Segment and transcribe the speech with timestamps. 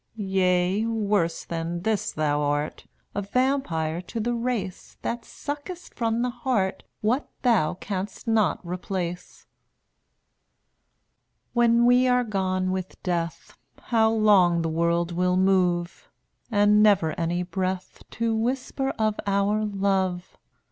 [0.15, 6.31] Yea, worse than this thou art, A vampire to the race That suckest from the
[6.31, 9.45] heart What thou canst not replace.
[11.53, 16.09] 210 When we are gone with Death, How long the world will move,
[16.49, 20.35] And never any breath To whisper of our love.